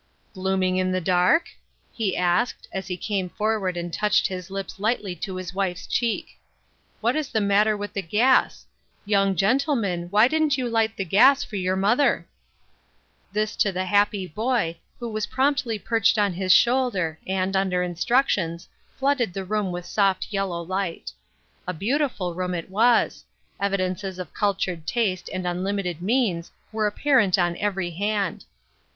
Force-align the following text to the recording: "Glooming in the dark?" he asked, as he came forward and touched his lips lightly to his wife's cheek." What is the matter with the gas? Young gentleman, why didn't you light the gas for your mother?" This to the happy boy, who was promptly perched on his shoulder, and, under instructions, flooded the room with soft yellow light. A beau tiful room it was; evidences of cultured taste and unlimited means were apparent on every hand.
"Glooming 0.33 0.77
in 0.77 0.91
the 0.91 0.99
dark?" 0.99 1.47
he 1.93 2.17
asked, 2.17 2.67
as 2.73 2.87
he 2.87 2.97
came 2.97 3.29
forward 3.29 3.77
and 3.77 3.93
touched 3.93 4.25
his 4.25 4.49
lips 4.49 4.79
lightly 4.79 5.13
to 5.17 5.35
his 5.35 5.53
wife's 5.53 5.85
cheek." 5.85 6.39
What 7.01 7.15
is 7.15 7.29
the 7.29 7.39
matter 7.39 7.77
with 7.77 7.93
the 7.93 8.01
gas? 8.01 8.65
Young 9.05 9.35
gentleman, 9.35 10.07
why 10.09 10.27
didn't 10.27 10.57
you 10.57 10.67
light 10.67 10.97
the 10.97 11.05
gas 11.05 11.43
for 11.43 11.55
your 11.55 11.75
mother?" 11.75 12.27
This 13.33 13.55
to 13.57 13.71
the 13.71 13.85
happy 13.85 14.25
boy, 14.25 14.77
who 14.99 15.07
was 15.07 15.27
promptly 15.27 15.77
perched 15.77 16.17
on 16.17 16.33
his 16.33 16.51
shoulder, 16.51 17.19
and, 17.27 17.55
under 17.55 17.83
instructions, 17.83 18.67
flooded 18.97 19.33
the 19.35 19.45
room 19.45 19.71
with 19.71 19.85
soft 19.85 20.33
yellow 20.33 20.63
light. 20.63 21.11
A 21.67 21.73
beau 21.73 21.99
tiful 21.99 22.33
room 22.33 22.55
it 22.55 22.71
was; 22.71 23.23
evidences 23.59 24.17
of 24.17 24.33
cultured 24.33 24.87
taste 24.87 25.29
and 25.31 25.45
unlimited 25.45 26.01
means 26.01 26.51
were 26.71 26.87
apparent 26.87 27.37
on 27.37 27.55
every 27.57 27.91
hand. 27.91 28.45